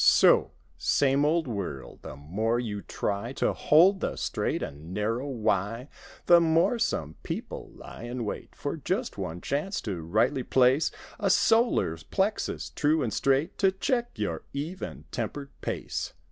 [0.03, 0.49] So!
[0.79, 1.99] Same old world!
[2.01, 5.89] The more you try To hold the "straight and narrow" why
[6.25, 11.29] The more some people lie in wait For just one chance to rightly place A
[11.29, 13.59] solar plexus, true and straight.
[13.59, 16.13] To check your even tempered pace.